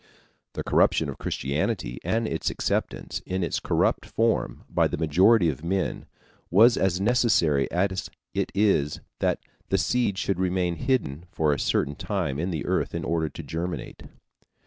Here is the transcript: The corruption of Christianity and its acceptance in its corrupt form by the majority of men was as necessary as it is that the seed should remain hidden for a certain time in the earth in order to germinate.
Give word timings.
The 0.53 0.63
corruption 0.63 1.09
of 1.09 1.19
Christianity 1.19 1.99
and 2.03 2.27
its 2.27 2.49
acceptance 2.49 3.19
in 3.19 3.43
its 3.43 3.59
corrupt 3.59 4.03
form 4.07 4.63
by 4.67 4.87
the 4.87 4.97
majority 4.97 5.47
of 5.47 5.63
men 5.63 6.07
was 6.49 6.75
as 6.75 6.99
necessary 6.99 7.69
as 7.69 8.09
it 8.33 8.51
is 8.55 8.99
that 9.19 9.37
the 9.69 9.77
seed 9.77 10.17
should 10.17 10.39
remain 10.39 10.77
hidden 10.77 11.25
for 11.31 11.53
a 11.53 11.59
certain 11.59 11.93
time 11.93 12.39
in 12.39 12.49
the 12.49 12.65
earth 12.65 12.95
in 12.95 13.03
order 13.05 13.29
to 13.29 13.43
germinate. 13.43 14.01